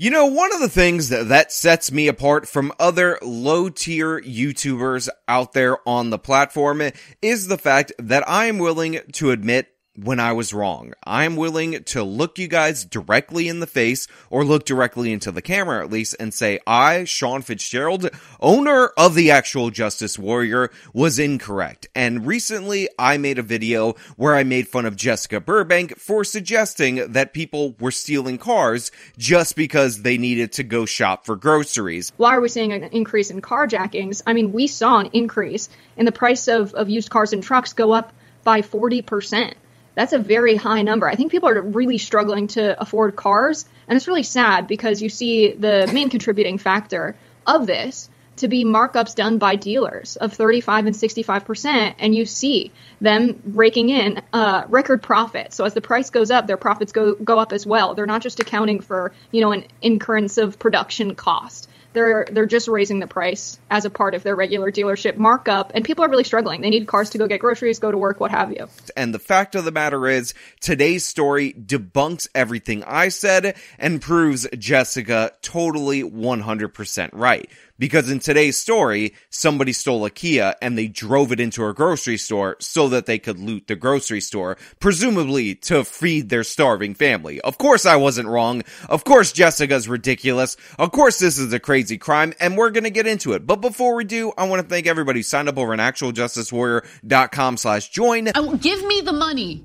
[0.00, 4.20] You know, one of the things that, that sets me apart from other low tier
[4.20, 6.80] YouTubers out there on the platform
[7.20, 9.66] is the fact that I am willing to admit
[10.04, 10.92] when I was wrong.
[11.04, 15.42] I'm willing to look you guys directly in the face or look directly into the
[15.42, 18.08] camera at least and say, I, Sean Fitzgerald,
[18.40, 21.88] owner of the actual Justice Warrior, was incorrect.
[21.94, 27.12] And recently I made a video where I made fun of Jessica Burbank for suggesting
[27.12, 32.12] that people were stealing cars just because they needed to go shop for groceries.
[32.16, 34.22] Why are we seeing an increase in carjackings?
[34.26, 37.72] I mean, we saw an increase in the price of, of used cars and trucks
[37.72, 38.12] go up
[38.44, 39.54] by 40%
[39.98, 41.08] that's a very high number.
[41.08, 45.08] I think people are really struggling to afford cars, and it's really sad because you
[45.08, 50.86] see the main contributing factor of this to be markups done by dealers of 35
[50.86, 55.56] and 65 percent, and you see them raking in uh, record profits.
[55.56, 57.96] So as the price goes up, their profits go go up as well.
[57.96, 62.68] They're not just accounting for you know an incurrence of production cost they're they're just
[62.68, 66.24] raising the price as a part of their regular dealership markup and people are really
[66.24, 66.60] struggling.
[66.60, 68.68] They need cars to go get groceries go to work what have you.
[68.96, 74.46] And the fact of the matter is today's story debunks everything i said and proves
[74.56, 81.32] jessica totally 100% right because in today's story, somebody stole a Kia and they drove
[81.32, 85.84] it into a grocery store so that they could loot the grocery store, presumably to
[85.84, 87.40] feed their starving family.
[87.40, 88.62] Of course I wasn't wrong.
[88.88, 90.56] Of course Jessica's ridiculous.
[90.78, 93.46] Of course this is a crazy crime and we're gonna get into it.
[93.46, 97.56] But before we do, I want to thank everybody who signed up over on actualjusticewarrior.com
[97.56, 98.30] slash join.
[98.34, 99.64] Oh, give me the money.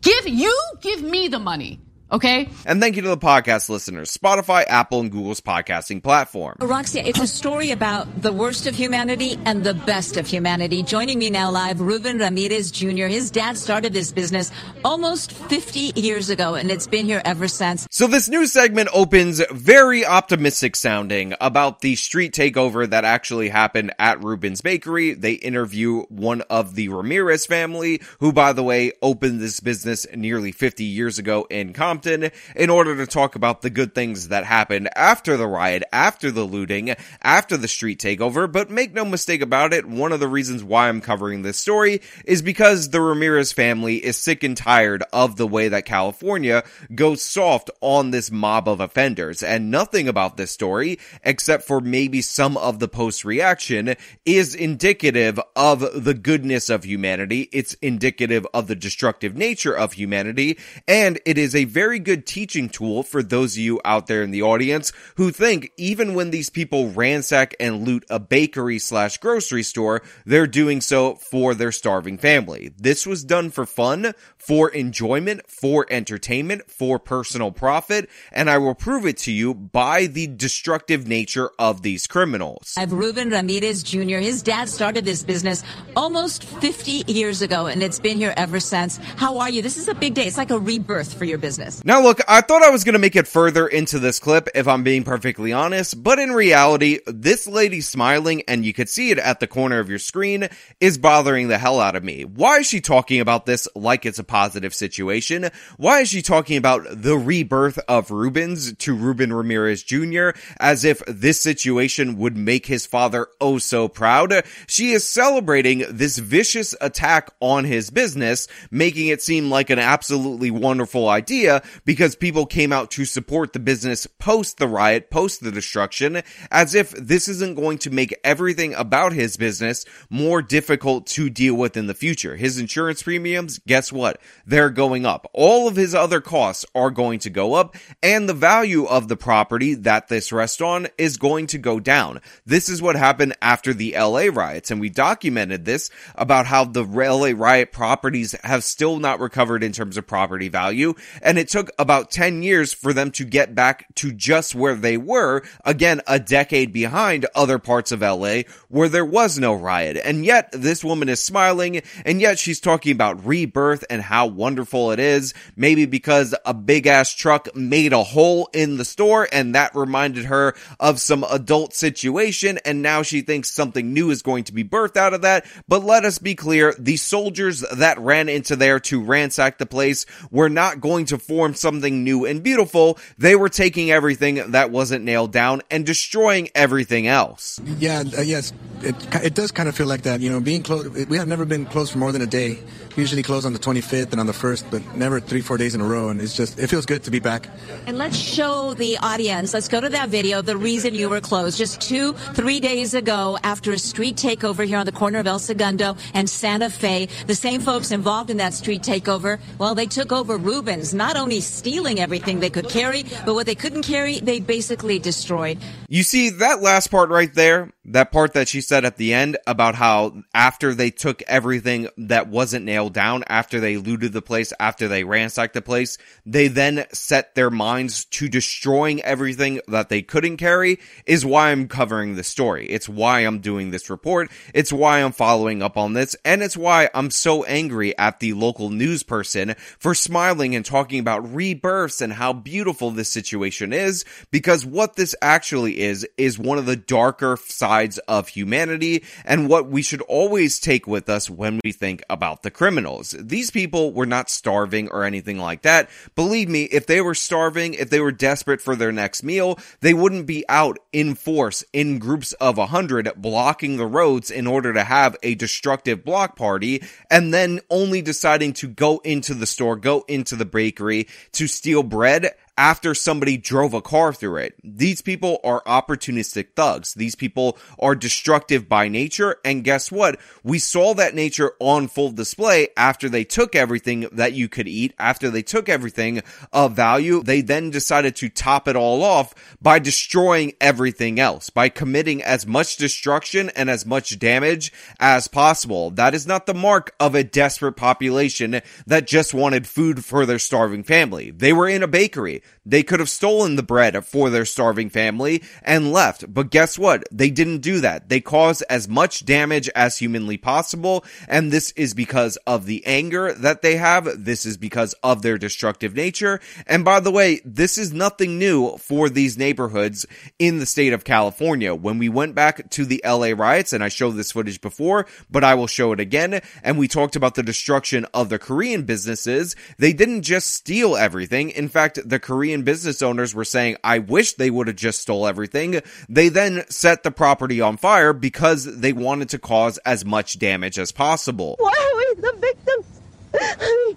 [0.00, 1.80] Give you give me the money.
[2.12, 2.48] Okay.
[2.66, 6.56] And thank you to the podcast listeners, Spotify, Apple, and Google's podcasting platform.
[6.60, 10.82] Roxy, it's a story about the worst of humanity and the best of humanity.
[10.82, 13.06] Joining me now live, Ruben Ramirez Jr.
[13.06, 14.50] His dad started this business
[14.84, 17.86] almost 50 years ago, and it's been here ever since.
[17.92, 23.94] So this new segment opens very optimistic sounding about the street takeover that actually happened
[24.00, 25.14] at Ruben's Bakery.
[25.14, 30.50] They interview one of the Ramirez family, who by the way, opened this business nearly
[30.50, 34.44] 50 years ago in Compton Compton in order to talk about the good things that
[34.44, 38.50] happened after the riot, after the looting, after the street takeover.
[38.50, 42.00] But make no mistake about it, one of the reasons why I'm covering this story
[42.24, 47.22] is because the Ramirez family is sick and tired of the way that California goes
[47.22, 49.42] soft on this mob of offenders.
[49.42, 53.94] And nothing about this story, except for maybe some of the post reaction,
[54.24, 57.48] is indicative of the goodness of humanity.
[57.52, 60.58] It's indicative of the destructive nature of humanity.
[60.88, 64.22] And it is a very very good teaching tool for those of you out there
[64.22, 69.18] in the audience who think even when these people ransack and loot a bakery slash
[69.18, 72.70] grocery store, they're doing so for their starving family.
[72.78, 78.76] This was done for fun, for enjoyment, for entertainment, for personal profit, and I will
[78.76, 82.74] prove it to you by the destructive nature of these criminals.
[82.76, 84.18] I have Ruben Ramirez Jr.
[84.18, 85.64] His dad started this business
[85.96, 88.98] almost 50 years ago, and it's been here ever since.
[89.16, 89.60] How are you?
[89.60, 90.28] This is a big day.
[90.28, 91.79] It's like a rebirth for your business.
[91.84, 94.68] Now look, I thought I was going to make it further into this clip if
[94.68, 99.18] I'm being perfectly honest, but in reality, this lady smiling, and you could see it
[99.18, 100.48] at the corner of your screen,
[100.80, 102.24] is bothering the hell out of me.
[102.24, 105.50] Why is she talking about this like it's a positive situation.
[105.76, 110.30] Why is she talking about the rebirth of Rubens to Ruben Ramirez Jr.
[110.58, 114.44] as if this situation would make his father oh so proud?
[114.66, 120.50] She is celebrating this vicious attack on his business, making it seem like an absolutely
[120.50, 125.52] wonderful idea because people came out to support the business post the riot, post the
[125.52, 131.30] destruction, as if this isn't going to make everything about his business more difficult to
[131.30, 132.36] deal with in the future.
[132.36, 134.20] His insurance premiums, guess what?
[134.46, 135.28] they're going up.
[135.32, 139.16] All of his other costs are going to go up and the value of the
[139.16, 142.20] property that this rests on is going to go down.
[142.46, 146.84] This is what happened after the LA riots and we documented this about how the
[146.84, 151.59] LA riot properties have still not recovered in terms of property value and it took
[151.78, 156.18] about 10 years for them to get back to just where they were, again, a
[156.18, 159.98] decade behind other parts of LA where there was no riot.
[160.02, 164.92] And yet this woman is smiling and yet she's talking about rebirth and how wonderful
[164.92, 165.34] it is.
[165.56, 170.26] Maybe because a big ass truck made a hole in the store and that reminded
[170.26, 174.64] her of some adult situation and now she thinks something new is going to be
[174.64, 175.46] birthed out of that.
[175.68, 180.06] But let us be clear, the soldiers that ran into there to ransack the place
[180.30, 182.98] were not going to form something new and beautiful.
[183.18, 187.60] They were taking everything that wasn't nailed down and destroying everything else.
[187.78, 190.20] Yeah, uh, yes, it, it does kind of feel like that.
[190.20, 192.58] You know, being close, we have never been closed for more than a day
[192.96, 195.74] We usually close on the 25th and on the 1st, but never three, four days
[195.74, 196.08] in a row.
[196.08, 197.48] And it's just, it feels good to be back.
[197.86, 201.56] And let's show the audience, let's go to that video, the reason you were closed.
[201.56, 205.38] Just two, three days ago, after a street takeover here on the corner of El
[205.38, 210.10] Segundo and Santa Fe, the same folks involved in that street takeover, well, they took
[210.10, 214.40] over Rubens, not only stealing everything they could carry, but what they couldn't carry, they
[214.40, 215.58] basically destroyed.
[215.88, 219.36] You see, that last part right there, that part that she said at the end
[219.48, 224.52] about how after they took everything that wasn't nailed down, after they looted the place,
[224.60, 230.02] after they ransacked the place, they then set their minds to destroying everything that they
[230.02, 232.68] couldn't carry is why I'm covering this story.
[232.68, 234.30] It's why I'm doing this report.
[234.54, 236.14] It's why I'm following up on this.
[236.24, 241.00] And it's why I'm so angry at the local news person for smiling and talking
[241.00, 246.58] about rebirths and how beautiful this situation is because what this actually is, is one
[246.58, 251.60] of the darker sides of humanity and what we should always take with us when
[251.64, 253.14] we think about the criminals.
[253.18, 255.88] These people were not starving or anything like that.
[256.14, 259.94] Believe me, if they were starving, if they were desperate for their next meal, they
[259.94, 264.72] wouldn't be out in force in groups of a hundred blocking the roads in order
[264.72, 269.76] to have a destructive block party and then only deciding to go into the store,
[269.76, 272.30] go into the bakery to steal bread
[272.60, 274.54] after somebody drove a car through it.
[274.62, 276.92] These people are opportunistic thugs.
[276.92, 279.38] These people are destructive by nature.
[279.46, 280.20] And guess what?
[280.44, 284.92] We saw that nature on full display after they took everything that you could eat,
[284.98, 286.20] after they took everything
[286.52, 287.22] of value.
[287.22, 292.46] They then decided to top it all off by destroying everything else, by committing as
[292.46, 295.90] much destruction and as much damage as possible.
[295.92, 300.38] That is not the mark of a desperate population that just wanted food for their
[300.38, 301.30] starving family.
[301.30, 302.42] They were in a bakery.
[302.66, 306.32] They could have stolen the bread for their starving family and left.
[306.32, 307.04] But guess what?
[307.10, 308.10] They didn't do that.
[308.10, 311.04] They caused as much damage as humanly possible.
[311.26, 314.24] And this is because of the anger that they have.
[314.24, 316.38] This is because of their destructive nature.
[316.66, 320.04] And by the way, this is nothing new for these neighborhoods
[320.38, 321.74] in the state of California.
[321.74, 325.44] When we went back to the LA riots, and I showed this footage before, but
[325.44, 329.56] I will show it again, and we talked about the destruction of the Korean businesses,
[329.78, 331.50] they didn't just steal everything.
[331.50, 335.26] In fact, the Korean business owners were saying, I wish they would have just stole
[335.26, 335.80] everything.
[336.08, 340.78] They then set the property on fire because they wanted to cause as much damage
[340.78, 341.56] as possible.
[341.58, 343.00] Why are we the victims?
[343.34, 343.96] I mean,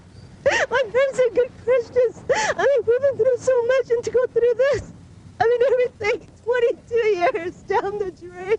[0.69, 2.23] my friends are good Christians.
[2.29, 4.91] I mean, we've been through so much and to go through this.
[5.39, 8.57] I mean, everything 22 years down the drain.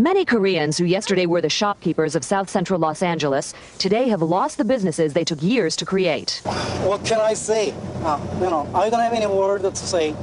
[0.00, 4.56] Many Koreans who yesterday were the shopkeepers of South Central Los Angeles today have lost
[4.56, 6.40] the businesses they took years to create.
[6.84, 7.74] What can I say?
[8.02, 10.14] Uh, you know, I don't have any word to say.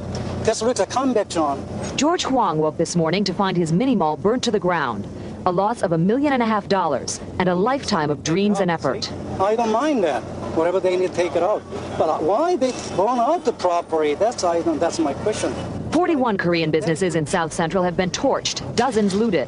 [0.41, 1.63] This looks a comeback, John.
[1.95, 5.07] George Huang woke this morning to find his mini mall burnt to the ground.
[5.45, 8.71] A loss of a million and a half dollars and a lifetime of dreams and
[8.71, 9.11] effort.
[9.39, 10.23] I don't mind that.
[10.55, 11.61] Whatever they need, take it out.
[11.99, 14.15] But uh, why they burn out the property?
[14.15, 15.53] That's I don't, that's my question.
[15.91, 19.47] 41 Korean businesses in South Central have been torched, dozens looted.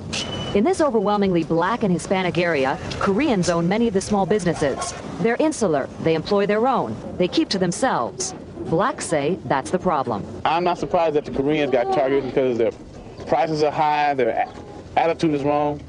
[0.55, 4.95] In this overwhelmingly black and Hispanic area, Koreans own many of the small businesses.
[5.21, 8.33] They're insular, they employ their own, they keep to themselves.
[8.61, 10.25] Blacks say that's the problem.
[10.45, 12.71] I'm not surprised that the Koreans got targeted because their
[13.27, 14.47] prices are high, their
[14.97, 15.81] attitude is wrong,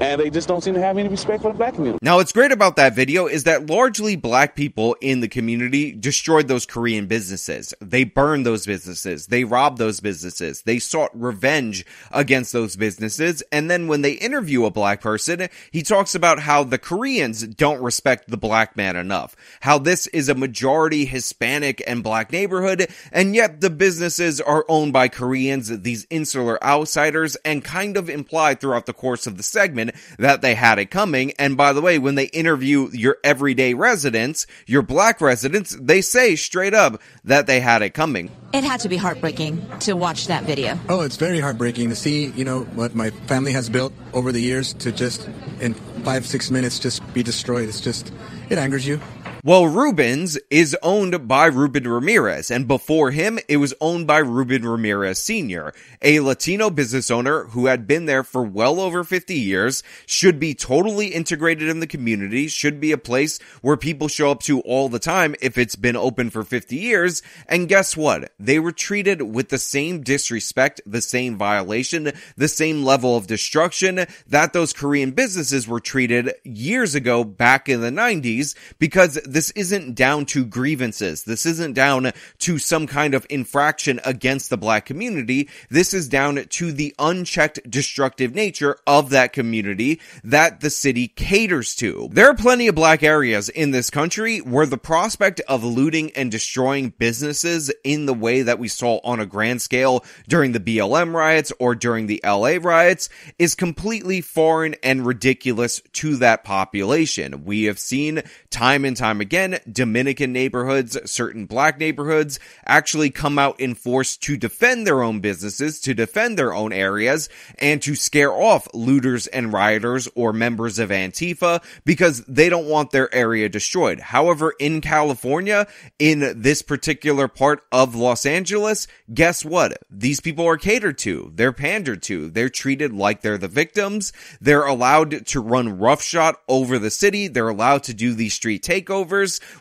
[0.00, 1.98] and they just don't seem to have any respect for the black community.
[2.02, 6.48] Now, what's great about that video is that largely black people in the community destroyed
[6.48, 7.74] those Korean businesses.
[7.80, 9.26] They burned those businesses.
[9.26, 10.62] They robbed those businesses.
[10.62, 13.42] They sought revenge against those businesses.
[13.52, 17.82] And then when they interview a black person, he talks about how the Koreans don't
[17.82, 19.36] respect the black man enough.
[19.60, 24.92] How this is a majority Hispanic and black neighborhood, and yet the businesses are owned
[24.92, 29.92] by Koreans, these insular outsiders, and kind of implied throughout the course of the segment
[30.18, 31.32] that they had it coming.
[31.38, 36.36] And by the way, when they interview your everyday residents, your black residents, they say
[36.36, 38.30] straight up that they had it coming.
[38.52, 40.78] It had to be heartbreaking to watch that video.
[40.88, 44.40] Oh, it's very heartbreaking to see, you know, what my family has built over the
[44.40, 45.28] years to just
[45.60, 47.68] in five, six minutes just be destroyed.
[47.68, 48.12] It's just,
[48.48, 49.00] it angers you.
[49.42, 54.68] Well, Rubens is owned by Ruben Ramirez, and before him, it was owned by Ruben
[54.68, 59.82] Ramirez Sr., a Latino business owner who had been there for well over 50 years,
[60.04, 64.42] should be totally integrated in the community, should be a place where people show up
[64.42, 68.32] to all the time if it's been open for 50 years, and guess what?
[68.38, 74.04] They were treated with the same disrespect, the same violation, the same level of destruction
[74.26, 79.94] that those Korean businesses were treated years ago back in the 90s because this isn't
[79.94, 81.24] down to grievances.
[81.24, 85.48] This isn't down to some kind of infraction against the black community.
[85.68, 91.74] This is down to the unchecked destructive nature of that community that the city caters
[91.76, 92.08] to.
[92.12, 96.30] There are plenty of black areas in this country where the prospect of looting and
[96.30, 101.14] destroying businesses in the way that we saw on a grand scale during the BLM
[101.14, 103.08] riots or during the LA riots
[103.38, 107.44] is completely foreign and ridiculous to that population.
[107.44, 113.60] We have seen time and time again Dominican neighborhoods, certain black neighborhoods actually come out
[113.60, 118.32] in force to defend their own businesses, to defend their own areas, and to scare
[118.32, 124.00] off looters and rioters or members of Antifa because they don't want their area destroyed.
[124.00, 125.66] However, in California,
[125.98, 129.78] in this particular part of Los Angeles, guess what?
[129.90, 131.32] These people are catered to.
[131.34, 132.30] They're pandered to.
[132.30, 134.12] They're treated like they're the victims.
[134.40, 137.28] They're allowed to run roughshod over the city.
[137.28, 139.09] They're allowed to do these street takeovers.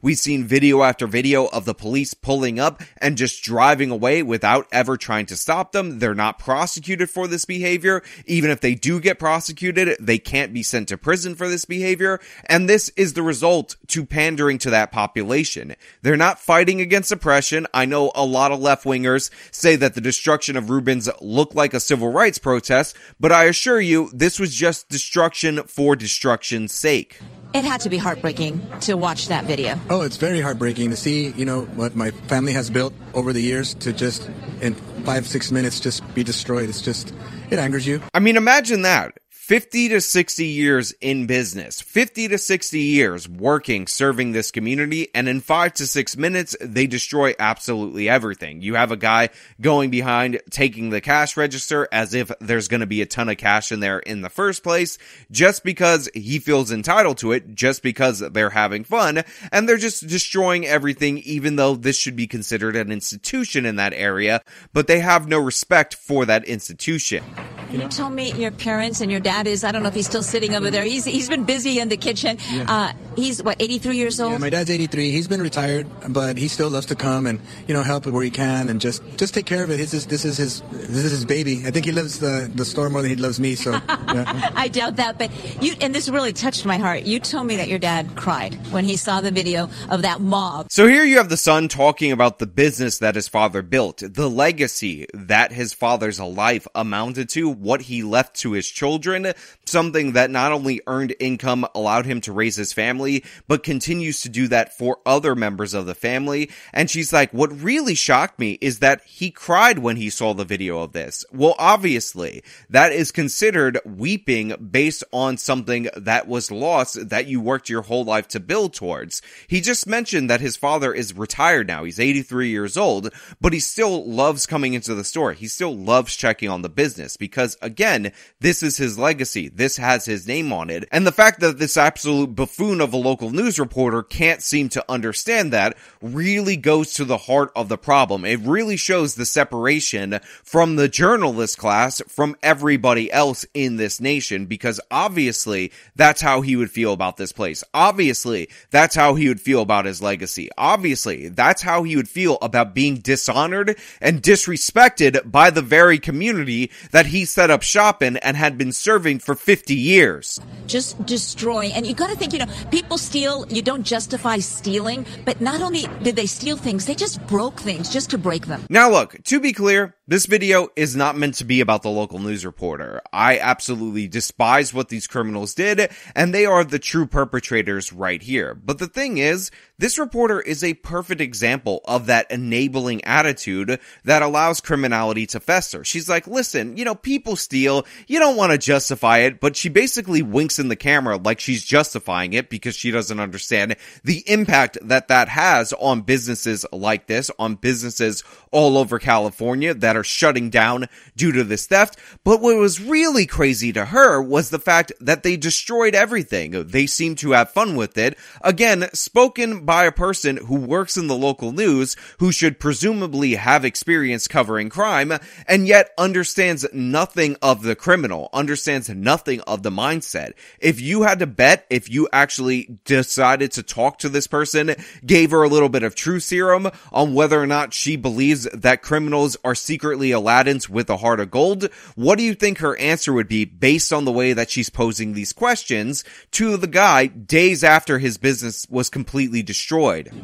[0.04, 4.68] We've seen video after video of the police pulling up and just driving away without
[4.72, 5.98] ever trying to stop them.
[5.98, 8.04] They're not prosecuted for this behavior.
[8.28, 12.20] Even if they do get prosecuted, they can't be sent to prison for this behavior.
[12.46, 15.76] And this is the result to pandering to that population.
[16.04, 17.66] They're not fighting against oppression.
[17.74, 21.74] I know a lot of left wingers say that the destruction of Rubens looked like
[21.74, 27.20] a civil rights protest, but I assure you, this was just destruction for destruction's sake.
[27.52, 29.80] It had to be heartbreaking to watch that video.
[29.90, 33.42] Oh, it's very heartbreaking to see, you know, what my family has built over the
[33.42, 34.30] years to just
[34.62, 36.70] in five, six minutes just be destroyed.
[36.70, 37.12] It's just,
[37.50, 38.02] it angers you.
[38.14, 39.18] I mean, imagine that.
[39.50, 45.28] 50 to 60 years in business, 50 to 60 years working, serving this community, and
[45.28, 48.62] in five to six minutes, they destroy absolutely everything.
[48.62, 49.30] You have a guy
[49.60, 53.38] going behind, taking the cash register as if there's going to be a ton of
[53.38, 55.00] cash in there in the first place,
[55.32, 60.06] just because he feels entitled to it, just because they're having fun, and they're just
[60.06, 65.00] destroying everything, even though this should be considered an institution in that area, but they
[65.00, 67.24] have no respect for that institution.
[67.72, 70.24] You told me your parents and your dad is, I don't know if he's still
[70.24, 70.84] sitting over there.
[70.84, 72.38] He's, he's been busy in the kitchen.
[72.52, 72.66] Yeah.
[72.68, 74.34] Uh, he's, what, 83 years old?
[74.34, 75.12] Yeah, my dad's 83.
[75.12, 78.30] He's been retired, but he still loves to come and you know help where he
[78.30, 79.78] can and just just take care of it.
[79.78, 81.64] This is this is his this is his baby.
[81.66, 83.56] I think he loves the the store more than he loves me.
[83.56, 84.52] So yeah.
[84.56, 85.32] I doubt that, but
[85.62, 87.04] you, and this really touched my heart.
[87.04, 90.72] You told me that your dad cried when he saw the video of that mob.
[90.72, 94.30] So here you have the son talking about the business that his father built, the
[94.30, 100.14] legacy that his father's life amounted to, what he left to his children, to something
[100.14, 104.48] that not only earned income, allowed him to raise his family, but continues to do
[104.48, 106.50] that for other members of the family.
[106.74, 110.46] And she's like, what really shocked me is that he cried when he saw the
[110.46, 111.26] video of this.
[111.32, 117.70] Well, obviously, that is considered weeping based on something that was lost that you worked
[117.70, 119.22] your whole life to build towards.
[119.48, 121.84] He just mentioned that his father is retired now.
[121.84, 125.34] He's 83 years old, but he still loves coming into the store.
[125.34, 129.50] He still loves checking on the business because again, this is his legacy.
[129.60, 130.88] This has his name on it.
[130.90, 134.86] And the fact that this absolute buffoon of a local news reporter can't seem to
[134.88, 138.24] understand that really goes to the heart of the problem.
[138.24, 144.46] It really shows the separation from the journalist class from everybody else in this nation
[144.46, 147.62] because obviously that's how he would feel about this place.
[147.74, 150.50] Obviously, that's how he would feel about his legacy.
[150.58, 156.72] Obviously, that's how he would feel about being dishonored and disrespected by the very community
[156.92, 160.40] that he set up shop in and had been serving for 50 years.
[160.68, 161.72] Just destroy.
[161.74, 165.64] And you got to think, you know, people steal, you don't justify stealing, but not
[165.64, 168.64] only did they steal things, they just broke things just to break them.
[168.70, 172.20] Now look, to be clear, this video is not meant to be about the local
[172.20, 173.02] news reporter.
[173.12, 178.54] I absolutely despise what these criminals did, and they are the true perpetrators right here.
[178.54, 184.22] But the thing is, this reporter is a perfect example of that enabling attitude that
[184.22, 185.86] allows criminality to fester.
[185.86, 189.70] She's like, listen, you know, people steal, you don't want to justify it, but she
[189.70, 194.78] basically winks in the camera like she's justifying it because she doesn't understand the impact
[194.82, 200.50] that that has on businesses like this, on businesses all over California that are shutting
[200.50, 201.98] down due to this theft.
[202.26, 206.68] But what was really crazy to her was the fact that they destroyed everything.
[206.68, 208.18] They seem to have fun with it.
[208.42, 213.64] Again, spoken by a person who works in the local news, who should presumably have
[213.64, 215.14] experience covering crime,
[215.48, 220.34] and yet understands nothing of the criminal, understands nothing of the mindset.
[220.60, 225.30] If you had to bet, if you actually decided to talk to this person, gave
[225.32, 229.38] her a little bit of true serum on whether or not she believes that criminals
[229.44, 231.70] are secretly secretly Aladdin's with a heart of gold?
[231.96, 235.14] What do you think her answer would be based on the way that she's posing
[235.14, 239.59] these questions to the guy days after his business was completely destroyed?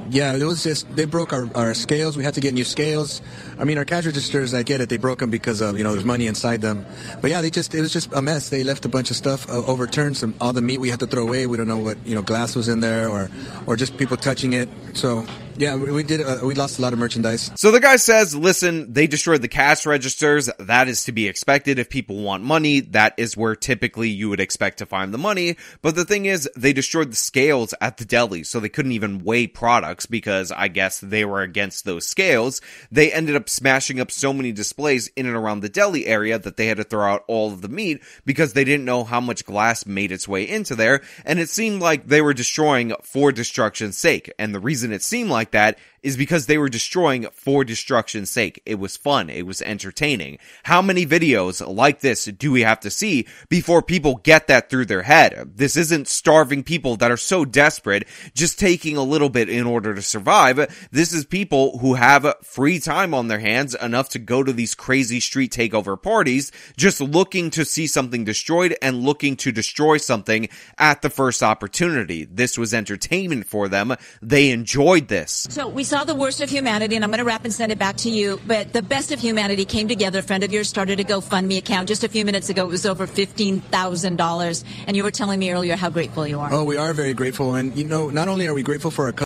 [0.10, 2.18] Yeah, it was just they broke our, our scales.
[2.18, 3.22] We had to get new scales.
[3.60, 4.90] I mean, our cash registers, I get it.
[4.90, 6.86] They broke them because of you know there's money inside them.
[7.22, 8.50] But yeah, they just it was just a mess.
[8.50, 10.18] They left a bunch of stuff uh, overturned.
[10.18, 11.48] Some all the meat we had to throw away.
[11.48, 13.30] We don't know what you know glass was in there or
[13.68, 14.70] or just people touching it.
[14.94, 15.26] So
[15.58, 16.22] yeah, we, did.
[16.22, 17.52] Uh, we lost a lot of merchandise.
[17.56, 20.50] So the guy says, listen, they destroyed the cash registers.
[20.60, 21.80] That is to be expected.
[21.80, 25.58] If people want money, that is where typically you would expect to find the money.
[25.82, 29.24] But the thing is, they destroyed the scales at the deli, so they couldn't even
[29.24, 32.62] weigh products because I guess they were against those scales.
[32.92, 36.58] They ended up smashing up so many displays in and around the deli area that
[36.58, 39.46] they had to throw out all of the meat because they didn't know how much
[39.46, 41.02] glass made its way into there.
[41.26, 44.32] And it seemed like they were destroying for destruction's sake.
[44.38, 48.62] And the reason it seemed like that is because they were destroying for destruction's sake.
[48.64, 49.28] It was fun.
[49.28, 50.38] It was entertaining.
[50.62, 54.86] How many videos like this do we have to see before people get that through
[54.86, 55.54] their head?
[55.56, 59.96] This isn't starving people that are so desperate, just taking a little bit in order
[59.96, 60.58] to survive.
[60.92, 64.76] This is people who have free time on their hands enough to go to these
[64.76, 70.50] crazy street takeover parties, just looking to see something destroyed and looking to destroy something
[70.78, 72.26] at the first opportunity.
[72.26, 73.96] This was entertainment for them.
[74.22, 75.35] They enjoyed this.
[75.36, 77.78] So we saw the worst of humanity, and I'm going to wrap and send it
[77.78, 78.40] back to you.
[78.48, 80.20] But the best of humanity came together.
[80.20, 82.64] A friend of yours started a GoFundMe account just a few minutes ago.
[82.66, 86.40] It was over fifteen thousand dollars, and you were telling me earlier how grateful you
[86.40, 86.54] are.
[86.54, 89.25] Oh, we are very grateful, and you know, not only are we grateful for our.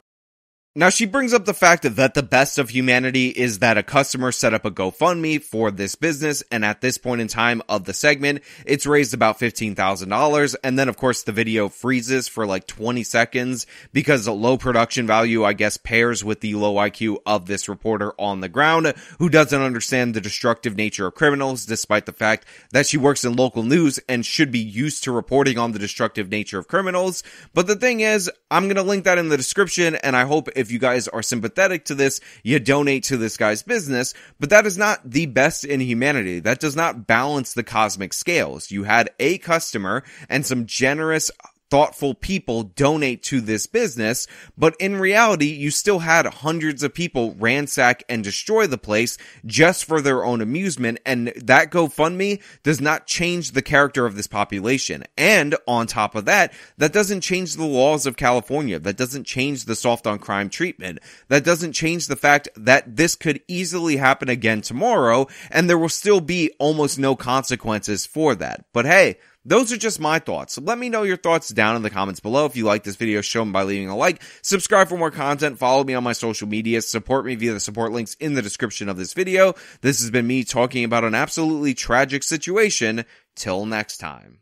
[0.80, 4.32] Now she brings up the fact that the best of humanity is that a customer
[4.32, 7.94] set up a GoFundMe for this business, and at this point in time of the
[7.94, 10.56] segment, it's raised about $15,000.
[10.64, 15.06] And then of course the video freezes for like 20 seconds because the low production
[15.06, 19.28] value, I guess, pairs with the low IQ of this reporter on the ground who
[19.28, 23.64] doesn't understand the destructive nature of criminals, despite the fact that she works in local
[23.64, 27.22] news and should be used to reporting on the destructive nature of criminals.
[27.54, 30.48] But the thing is, I'm going to link that in the description, and I hope
[30.56, 34.14] if you guys are sympathetic to this, you donate to this guy's business.
[34.40, 36.40] But that is not the best in humanity.
[36.40, 38.72] That does not balance the cosmic scales.
[38.72, 41.32] You had a customer and some generous
[41.70, 47.36] thoughtful people donate to this business, but in reality, you still had hundreds of people
[47.40, 53.08] ransack and destroy the place just for their own amusement, and that GoFundMe does not
[53.08, 55.04] change the character of this population.
[55.18, 58.80] And on top of that, that doesn't change the laws of California.
[58.80, 61.00] That doesn't change the soft on crime treatment.
[61.28, 65.90] That doesn't change the fact that this could easily happen again tomorrow, and there will
[65.90, 68.66] still be almost no consequences for that.
[68.74, 69.18] But hey,
[69.50, 70.58] those are just my thoughts.
[70.58, 72.46] Let me know your thoughts down in the comments below.
[72.46, 74.22] If you like this video, show them by leaving a like.
[74.42, 75.58] Subscribe for more content.
[75.58, 76.82] Follow me on my social media.
[76.82, 79.54] Support me via the support links in the description of this video.
[79.82, 83.06] This has been me talking about an absolutely tragic situation.
[83.36, 84.40] Till next time.